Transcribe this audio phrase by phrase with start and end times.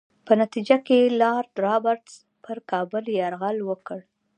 [0.25, 3.99] په نتیجه کې لارډ رابرټس پر کابل یرغل وکړ.